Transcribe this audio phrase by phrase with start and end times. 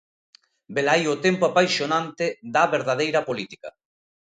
[0.75, 3.69] Velaí o tempo apaixonante da verdadeira política.